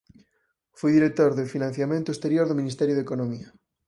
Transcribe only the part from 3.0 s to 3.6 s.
Economía.